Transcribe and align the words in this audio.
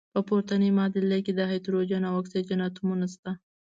په 0.13 0.19
پورتني 0.27 0.69
معادله 0.77 1.17
کې 1.25 1.31
د 1.35 1.41
هایدروجن 1.49 2.03
او 2.09 2.15
اکسیجن 2.21 2.59
اتومونه 2.67 3.05
شته. 3.13 3.31